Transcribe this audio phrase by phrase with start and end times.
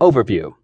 [0.00, 0.54] Overview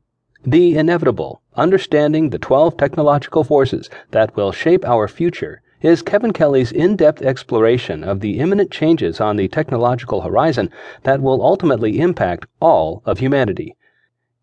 [0.42, 6.72] The Inevitable Understanding the 12 Technological Forces That Will Shape Our Future is Kevin Kelly's
[6.72, 10.68] in depth exploration of the imminent changes on the technological horizon
[11.04, 13.76] that will ultimately impact all of humanity.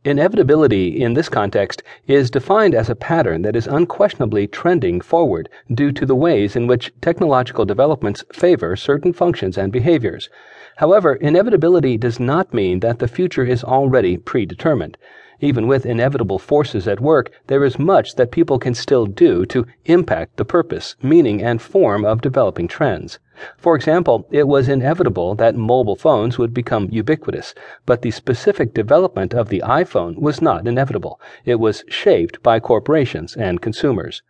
[0.07, 5.91] Inevitability in this context is defined as a pattern that is unquestionably trending forward due
[5.91, 10.29] to the ways in which technological developments favor certain functions and behaviors.
[10.77, 14.97] However, inevitability does not mean that the future is already predetermined.
[15.41, 19.65] Even with inevitable forces at work, there is much that people can still do to
[19.83, 23.19] impact the purpose, meaning, and form of developing trends.
[23.57, 27.53] For example, it was inevitable that mobile phones would become ubiquitous,
[27.85, 31.19] but the specific development of the iPhone was not inevitable.
[31.45, 34.21] It was shaped by corporations and consumers.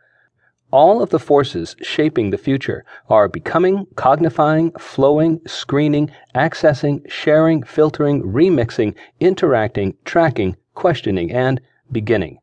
[0.71, 8.21] All of the forces shaping the future are becoming, cognifying, flowing, screening, accessing, sharing, filtering,
[8.23, 12.39] remixing, interacting, tracking, questioning, and beginning.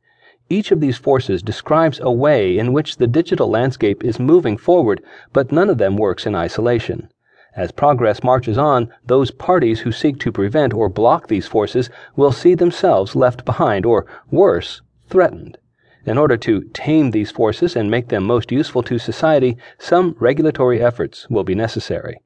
[0.50, 5.02] Each of these forces describes a way in which the digital landscape is moving forward,
[5.32, 7.08] but none of them works in isolation.
[7.56, 12.32] As progress marches on, those parties who seek to prevent or block these forces will
[12.32, 15.56] see themselves left behind, or worse, threatened.
[16.04, 20.82] In order to tame these forces and make them most useful to society, some regulatory
[20.82, 22.20] efforts will be necessary.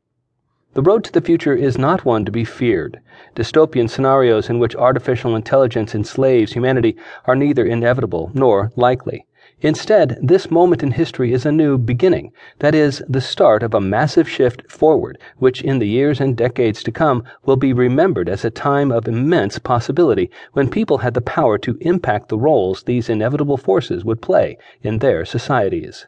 [0.75, 3.01] The road to the future is not one to be feared.
[3.35, 9.25] Dystopian scenarios in which artificial intelligence enslaves humanity are neither inevitable nor likely.
[9.61, 13.81] Instead, this moment in history is a new beginning, that is, the start of a
[13.81, 18.45] massive shift forward, which in the years and decades to come will be remembered as
[18.45, 23.09] a time of immense possibility when people had the power to impact the roles these
[23.09, 26.07] inevitable forces would play in their societies.